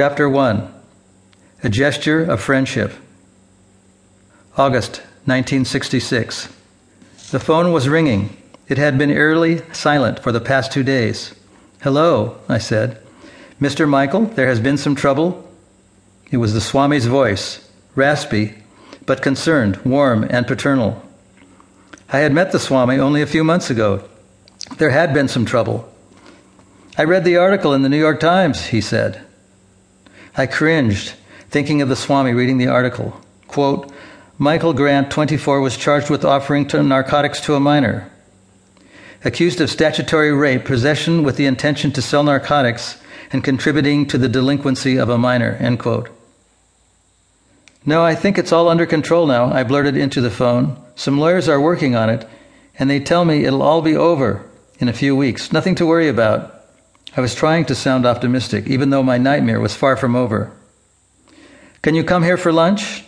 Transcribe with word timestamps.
Chapter 0.00 0.30
1 0.30 0.66
A 1.62 1.68
Gesture 1.68 2.22
of 2.22 2.40
Friendship. 2.40 2.94
August 4.56 5.02
1966. 5.26 6.48
The 7.30 7.38
phone 7.38 7.70
was 7.70 7.86
ringing. 7.86 8.34
It 8.66 8.78
had 8.78 8.96
been 8.96 9.10
eerily 9.10 9.60
silent 9.74 10.18
for 10.18 10.32
the 10.32 10.40
past 10.40 10.72
two 10.72 10.82
days. 10.82 11.34
Hello, 11.82 12.38
I 12.48 12.56
said. 12.56 12.98
Mr. 13.60 13.86
Michael, 13.86 14.24
there 14.24 14.46
has 14.46 14.58
been 14.58 14.78
some 14.78 14.94
trouble? 14.94 15.46
It 16.30 16.38
was 16.38 16.54
the 16.54 16.62
Swami's 16.62 17.04
voice, 17.04 17.70
raspy, 17.94 18.54
but 19.04 19.20
concerned, 19.20 19.76
warm, 19.84 20.26
and 20.30 20.46
paternal. 20.46 21.04
I 22.08 22.20
had 22.20 22.32
met 22.32 22.52
the 22.52 22.58
Swami 22.58 22.98
only 22.98 23.20
a 23.20 23.26
few 23.26 23.44
months 23.44 23.68
ago. 23.68 24.08
There 24.78 24.88
had 24.88 25.12
been 25.12 25.28
some 25.28 25.44
trouble. 25.44 25.92
I 26.96 27.04
read 27.04 27.24
the 27.26 27.36
article 27.36 27.74
in 27.74 27.82
the 27.82 27.90
New 27.90 27.98
York 27.98 28.18
Times, 28.18 28.68
he 28.68 28.80
said. 28.80 29.26
I 30.40 30.46
cringed, 30.46 31.12
thinking 31.50 31.82
of 31.82 31.90
the 31.90 31.96
Swami 31.96 32.32
reading 32.32 32.56
the 32.56 32.68
article. 32.68 33.20
Quote, 33.46 33.92
Michael 34.38 34.72
Grant, 34.72 35.10
24, 35.10 35.60
was 35.60 35.76
charged 35.76 36.08
with 36.08 36.24
offering 36.24 36.66
to 36.68 36.82
narcotics 36.82 37.42
to 37.42 37.56
a 37.56 37.60
minor. 37.60 38.10
Accused 39.22 39.60
of 39.60 39.68
statutory 39.68 40.32
rape, 40.32 40.64
possession 40.64 41.24
with 41.24 41.36
the 41.36 41.44
intention 41.44 41.92
to 41.92 42.00
sell 42.00 42.22
narcotics, 42.22 42.98
and 43.30 43.44
contributing 43.44 44.06
to 44.06 44.16
the 44.16 44.30
delinquency 44.30 44.96
of 44.96 45.10
a 45.10 45.18
minor. 45.18 45.58
End 45.60 45.78
quote. 45.78 46.08
No, 47.84 48.02
I 48.02 48.14
think 48.14 48.38
it's 48.38 48.50
all 48.50 48.70
under 48.70 48.86
control 48.86 49.26
now, 49.26 49.52
I 49.52 49.62
blurted 49.62 49.98
into 49.98 50.22
the 50.22 50.30
phone. 50.30 50.82
Some 50.94 51.20
lawyers 51.20 51.50
are 51.50 51.60
working 51.60 51.94
on 51.94 52.08
it, 52.08 52.26
and 52.78 52.88
they 52.88 52.98
tell 52.98 53.26
me 53.26 53.44
it'll 53.44 53.60
all 53.60 53.82
be 53.82 53.94
over 53.94 54.46
in 54.78 54.88
a 54.88 54.94
few 54.94 55.14
weeks. 55.14 55.52
Nothing 55.52 55.74
to 55.74 55.84
worry 55.84 56.08
about. 56.08 56.59
I 57.16 57.20
was 57.20 57.34
trying 57.34 57.64
to 57.66 57.74
sound 57.74 58.06
optimistic, 58.06 58.66
even 58.68 58.90
though 58.90 59.02
my 59.02 59.18
nightmare 59.18 59.60
was 59.60 59.74
far 59.74 59.96
from 59.96 60.14
over. 60.14 60.52
Can 61.82 61.94
you 61.94 62.04
come 62.04 62.22
here 62.22 62.36
for 62.36 62.52
lunch? 62.52 63.04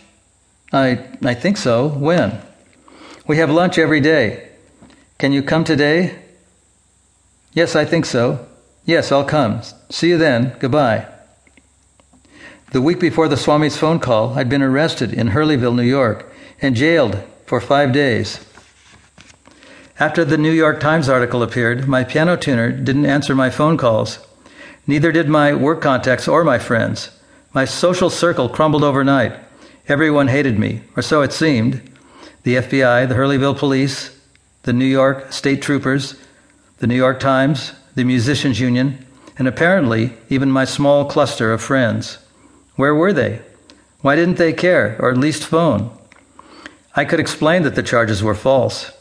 I, 0.73 1.05
I 1.23 1.33
think 1.33 1.57
so. 1.57 1.87
When? 1.87 2.41
We 3.27 3.37
have 3.37 3.49
lunch 3.49 3.77
every 3.77 4.01
day. 4.01 4.49
Can 5.19 5.31
you 5.31 5.41
come 5.41 5.63
today? 5.63 6.19
Yes, 7.53 7.75
I 7.75 7.85
think 7.85 8.05
so. 8.05 8.45
Yes, 8.83 9.11
I'll 9.11 9.23
come. 9.23 9.61
See 9.89 10.09
you 10.09 10.17
then. 10.17 10.57
Goodbye. 10.59 11.07
The 12.71 12.81
week 12.81 12.99
before 12.99 13.27
the 13.27 13.37
Swami's 13.37 13.77
phone 13.77 13.99
call, 13.99 14.37
I'd 14.37 14.49
been 14.49 14.63
arrested 14.63 15.13
in 15.13 15.29
Hurleyville, 15.29 15.75
New 15.75 15.83
York, 15.83 16.33
and 16.61 16.75
jailed 16.75 17.23
for 17.45 17.61
five 17.61 17.93
days. 17.93 18.39
After 19.99 20.25
the 20.25 20.39
New 20.39 20.51
York 20.51 20.79
Times 20.79 21.07
article 21.07 21.43
appeared, 21.43 21.87
my 21.87 22.03
piano 22.03 22.35
tuner 22.35 22.71
didn't 22.71 23.05
answer 23.05 23.35
my 23.35 23.51
phone 23.51 23.77
calls. 23.77 24.25
Neither 24.87 25.11
did 25.11 25.29
my 25.29 25.53
work 25.53 25.81
contacts 25.81 26.27
or 26.27 26.43
my 26.43 26.57
friends. 26.57 27.11
My 27.53 27.65
social 27.65 28.09
circle 28.09 28.49
crumbled 28.49 28.83
overnight. 28.83 29.33
Everyone 29.87 30.29
hated 30.29 30.57
me, 30.57 30.81
or 30.95 31.03
so 31.03 31.21
it 31.21 31.31
seemed. 31.31 31.79
The 32.41 32.55
FBI, 32.55 33.07
the 33.07 33.13
Hurleyville 33.13 33.55
Police, 33.55 34.19
the 34.63 34.73
New 34.73 34.85
York 34.85 35.31
State 35.31 35.61
Troopers, 35.61 36.19
the 36.79 36.87
New 36.87 36.95
York 36.95 37.19
Times, 37.19 37.73
the 37.93 38.03
Musicians 38.03 38.59
Union, 38.59 39.05
and 39.37 39.47
apparently 39.47 40.13
even 40.27 40.49
my 40.49 40.65
small 40.65 41.05
cluster 41.05 41.53
of 41.53 41.61
friends. 41.61 42.17
Where 42.77 42.95
were 42.95 43.13
they? 43.13 43.41
Why 44.01 44.15
didn't 44.15 44.37
they 44.37 44.53
care, 44.53 44.97
or 44.99 45.11
at 45.11 45.17
least 45.17 45.45
phone? 45.45 45.95
I 46.95 47.05
could 47.05 47.19
explain 47.19 47.61
that 47.61 47.75
the 47.75 47.83
charges 47.83 48.23
were 48.23 48.35
false. 48.35 48.91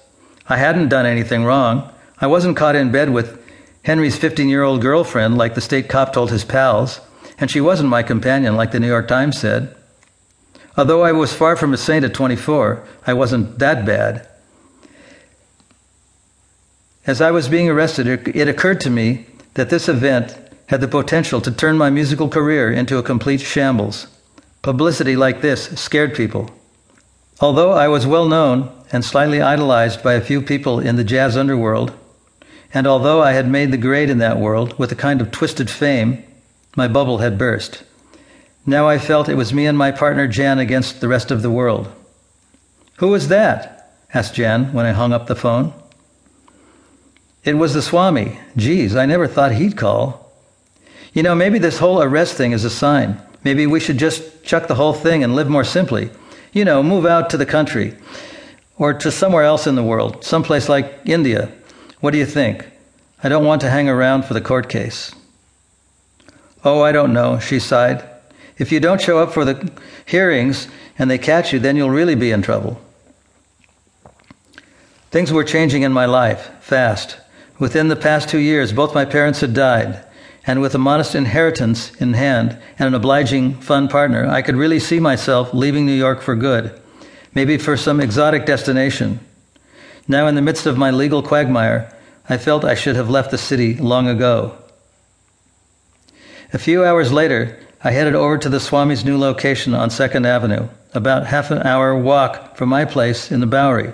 I 0.48 0.56
hadn't 0.56 0.88
done 0.88 1.06
anything 1.06 1.44
wrong. 1.44 1.90
I 2.20 2.26
wasn't 2.26 2.56
caught 2.56 2.76
in 2.76 2.92
bed 2.92 3.10
with 3.10 3.38
Henry's 3.84 4.16
15 4.16 4.48
year 4.48 4.62
old 4.62 4.80
girlfriend 4.80 5.36
like 5.36 5.54
the 5.54 5.60
state 5.60 5.88
cop 5.88 6.12
told 6.12 6.30
his 6.30 6.44
pals, 6.44 7.00
and 7.38 7.50
she 7.50 7.60
wasn't 7.60 7.88
my 7.88 8.02
companion 8.02 8.56
like 8.56 8.72
the 8.72 8.80
New 8.80 8.86
York 8.86 9.08
Times 9.08 9.38
said. 9.38 9.74
Although 10.76 11.02
I 11.02 11.12
was 11.12 11.34
far 11.34 11.56
from 11.56 11.74
a 11.74 11.76
saint 11.76 12.04
at 12.04 12.14
24, 12.14 12.86
I 13.06 13.12
wasn't 13.12 13.58
that 13.58 13.84
bad. 13.84 14.26
As 17.06 17.20
I 17.20 17.30
was 17.30 17.48
being 17.48 17.68
arrested, 17.68 18.06
it 18.28 18.48
occurred 18.48 18.80
to 18.82 18.90
me 18.90 19.26
that 19.54 19.70
this 19.70 19.88
event 19.88 20.38
had 20.66 20.80
the 20.80 20.88
potential 20.88 21.40
to 21.40 21.50
turn 21.50 21.76
my 21.76 21.90
musical 21.90 22.28
career 22.28 22.72
into 22.72 22.96
a 22.96 23.02
complete 23.02 23.40
shambles. 23.40 24.06
Publicity 24.62 25.16
like 25.16 25.40
this 25.40 25.64
scared 25.78 26.14
people. 26.14 26.50
Although 27.40 27.72
I 27.72 27.88
was 27.88 28.06
well 28.06 28.28
known 28.28 28.70
and 28.92 29.04
slightly 29.04 29.40
idolized 29.40 30.02
by 30.02 30.12
a 30.12 30.20
few 30.20 30.42
people 30.42 30.78
in 30.78 30.96
the 30.96 31.04
jazz 31.04 31.36
underworld, 31.36 31.92
and 32.74 32.86
although 32.86 33.22
I 33.22 33.32
had 33.32 33.48
made 33.48 33.70
the 33.70 33.78
grade 33.78 34.10
in 34.10 34.18
that 34.18 34.38
world 34.38 34.78
with 34.78 34.92
a 34.92 34.96
kind 34.96 35.20
of 35.20 35.30
twisted 35.30 35.70
fame, 35.70 36.22
my 36.76 36.88
bubble 36.88 37.18
had 37.18 37.38
burst. 37.38 37.82
Now 38.66 38.88
I 38.88 38.98
felt 38.98 39.28
it 39.28 39.34
was 39.34 39.52
me 39.52 39.66
and 39.66 39.76
my 39.76 39.90
partner 39.90 40.28
Jan 40.28 40.58
against 40.58 41.00
the 41.00 41.08
rest 41.08 41.30
of 41.30 41.42
the 41.42 41.50
world. 41.50 41.90
Who 42.98 43.08
was 43.08 43.28
that? 43.28 43.94
asked 44.14 44.34
Jan 44.34 44.72
when 44.72 44.86
I 44.86 44.92
hung 44.92 45.12
up 45.12 45.26
the 45.26 45.34
phone. 45.34 45.72
It 47.44 47.54
was 47.54 47.74
the 47.74 47.82
Swami. 47.82 48.38
Geez, 48.56 48.94
I 48.94 49.06
never 49.06 49.26
thought 49.26 49.52
he'd 49.52 49.76
call. 49.76 50.32
You 51.12 51.22
know, 51.22 51.34
maybe 51.34 51.58
this 51.58 51.78
whole 51.78 52.02
arrest 52.02 52.34
thing 52.34 52.52
is 52.52 52.64
a 52.64 52.70
sign. 52.70 53.20
Maybe 53.42 53.66
we 53.66 53.80
should 53.80 53.98
just 53.98 54.44
chuck 54.44 54.68
the 54.68 54.76
whole 54.76 54.92
thing 54.92 55.24
and 55.24 55.34
live 55.34 55.48
more 55.48 55.64
simply. 55.64 56.10
You 56.52 56.64
know, 56.64 56.82
move 56.82 57.04
out 57.04 57.30
to 57.30 57.36
the 57.36 57.46
country 57.46 57.96
or 58.78 58.94
to 58.94 59.10
somewhere 59.10 59.44
else 59.44 59.66
in 59.66 59.74
the 59.74 59.82
world, 59.82 60.24
someplace 60.24 60.68
like 60.68 61.00
India. 61.04 61.52
What 62.00 62.12
do 62.12 62.18
you 62.18 62.26
think? 62.26 62.66
I 63.22 63.28
don't 63.28 63.44
want 63.44 63.60
to 63.60 63.70
hang 63.70 63.88
around 63.88 64.24
for 64.24 64.34
the 64.34 64.40
court 64.40 64.68
case. 64.68 65.14
Oh, 66.64 66.82
I 66.82 66.92
don't 66.92 67.12
know, 67.12 67.38
she 67.38 67.58
sighed. 67.58 68.04
If 68.58 68.72
you 68.72 68.80
don't 68.80 69.00
show 69.00 69.18
up 69.18 69.32
for 69.32 69.44
the 69.44 69.70
hearings 70.06 70.68
and 70.98 71.10
they 71.10 71.18
catch 71.18 71.52
you, 71.52 71.58
then 71.58 71.76
you'll 71.76 71.90
really 71.90 72.14
be 72.14 72.30
in 72.30 72.42
trouble. 72.42 72.80
Things 75.10 75.32
were 75.32 75.44
changing 75.44 75.82
in 75.82 75.92
my 75.92 76.06
life, 76.06 76.50
fast. 76.60 77.18
Within 77.58 77.88
the 77.88 77.96
past 77.96 78.28
two 78.28 78.38
years, 78.38 78.72
both 78.72 78.94
my 78.94 79.04
parents 79.04 79.40
had 79.40 79.54
died, 79.54 80.04
and 80.46 80.60
with 80.60 80.74
a 80.74 80.78
modest 80.78 81.14
inheritance 81.14 81.94
in 81.96 82.14
hand 82.14 82.58
and 82.78 82.88
an 82.88 82.94
obliging, 82.94 83.54
fun 83.60 83.88
partner, 83.88 84.26
I 84.26 84.42
could 84.42 84.56
really 84.56 84.80
see 84.80 84.98
myself 84.98 85.52
leaving 85.54 85.86
New 85.86 85.92
York 85.92 86.22
for 86.22 86.34
good 86.34 86.81
maybe 87.34 87.58
for 87.58 87.76
some 87.76 88.00
exotic 88.00 88.46
destination. 88.46 89.20
Now, 90.08 90.26
in 90.26 90.34
the 90.34 90.42
midst 90.42 90.66
of 90.66 90.76
my 90.76 90.90
legal 90.90 91.22
quagmire, 91.22 91.92
I 92.28 92.38
felt 92.38 92.64
I 92.64 92.74
should 92.74 92.96
have 92.96 93.10
left 93.10 93.30
the 93.30 93.38
city 93.38 93.74
long 93.74 94.08
ago. 94.08 94.56
A 96.52 96.58
few 96.58 96.84
hours 96.84 97.12
later, 97.12 97.58
I 97.82 97.92
headed 97.92 98.14
over 98.14 98.38
to 98.38 98.48
the 98.48 98.60
Swami's 98.60 99.04
new 99.04 99.18
location 99.18 99.74
on 99.74 99.88
2nd 99.88 100.26
Avenue, 100.26 100.68
about 100.94 101.26
half 101.26 101.50
an 101.50 101.58
hour 101.62 101.96
walk 101.96 102.56
from 102.56 102.68
my 102.68 102.84
place 102.84 103.32
in 103.32 103.40
the 103.40 103.46
Bowery. 103.46 103.92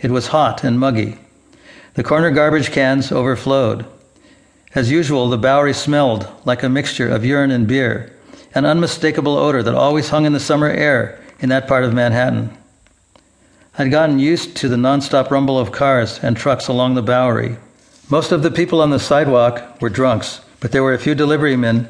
It 0.00 0.10
was 0.10 0.28
hot 0.28 0.64
and 0.64 0.80
muggy. 0.80 1.16
The 1.94 2.02
corner 2.02 2.30
garbage 2.30 2.72
cans 2.72 3.12
overflowed. 3.12 3.86
As 4.74 4.90
usual, 4.90 5.28
the 5.28 5.38
Bowery 5.38 5.74
smelled 5.74 6.26
like 6.44 6.62
a 6.62 6.68
mixture 6.68 7.08
of 7.08 7.24
urine 7.24 7.50
and 7.50 7.68
beer, 7.68 8.12
an 8.54 8.64
unmistakable 8.64 9.36
odor 9.36 9.62
that 9.62 9.74
always 9.74 10.08
hung 10.08 10.24
in 10.24 10.32
the 10.32 10.40
summer 10.40 10.68
air 10.68 11.20
in 11.40 11.50
that 11.50 11.68
part 11.68 11.84
of 11.84 11.94
Manhattan. 11.94 12.56
I'd 13.78 13.90
gotten 13.90 14.18
used 14.18 14.54
to 14.56 14.68
the 14.68 14.76
nonstop 14.76 15.30
rumble 15.30 15.58
of 15.58 15.72
cars 15.72 16.20
and 16.22 16.36
trucks 16.36 16.68
along 16.68 16.94
the 16.94 17.00
Bowery. 17.00 17.56
Most 18.10 18.30
of 18.30 18.42
the 18.42 18.50
people 18.50 18.82
on 18.82 18.90
the 18.90 18.98
sidewalk 18.98 19.80
were 19.80 19.88
drunks, 19.88 20.42
but 20.60 20.72
there 20.72 20.82
were 20.82 20.92
a 20.92 20.98
few 20.98 21.14
delivery 21.14 21.56
men 21.56 21.88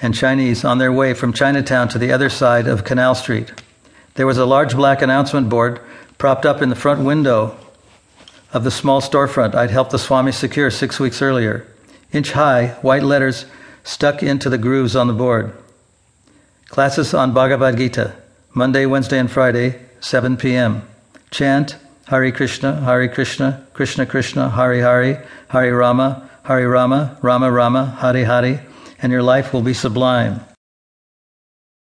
and 0.00 0.14
Chinese 0.14 0.64
on 0.64 0.78
their 0.78 0.92
way 0.92 1.12
from 1.12 1.32
Chinatown 1.32 1.88
to 1.88 1.98
the 1.98 2.12
other 2.12 2.30
side 2.30 2.68
of 2.68 2.84
Canal 2.84 3.16
Street. 3.16 3.52
There 4.14 4.28
was 4.28 4.38
a 4.38 4.46
large 4.46 4.76
black 4.76 5.02
announcement 5.02 5.48
board 5.48 5.80
propped 6.18 6.46
up 6.46 6.62
in 6.62 6.68
the 6.68 6.76
front 6.76 7.04
window 7.04 7.56
of 8.52 8.62
the 8.62 8.70
small 8.70 9.00
storefront 9.00 9.56
I'd 9.56 9.72
helped 9.72 9.90
the 9.90 9.98
Swami 9.98 10.30
secure 10.30 10.70
six 10.70 11.00
weeks 11.00 11.20
earlier. 11.20 11.66
Inch 12.12 12.30
high, 12.30 12.68
white 12.80 13.02
letters 13.02 13.46
stuck 13.82 14.22
into 14.22 14.48
the 14.48 14.58
grooves 14.58 14.94
on 14.94 15.08
the 15.08 15.12
board. 15.12 15.52
Classes 16.68 17.12
on 17.12 17.34
Bhagavad 17.34 17.76
Gita, 17.76 18.14
Monday, 18.52 18.86
Wednesday, 18.86 19.18
and 19.18 19.28
Friday, 19.28 19.80
7 20.00 20.36
p.m 20.36 20.86
chant 21.34 21.76
Hare 22.06 22.30
Krishna, 22.30 22.80
Hare 22.82 23.08
Krishna, 23.08 23.66
Krishna 23.72 24.06
Krishna, 24.06 24.50
Hare 24.50 24.80
Hare, 24.80 25.26
Hare 25.48 25.74
Rama, 25.74 26.30
Hare 26.44 26.68
Rama, 26.68 27.18
Rama 27.22 27.50
Rama, 27.50 27.96
Hare 27.98 28.24
Hare, 28.24 28.64
and 29.02 29.10
your 29.10 29.22
life 29.22 29.52
will 29.52 29.62
be 29.62 29.74
sublime. 29.74 30.40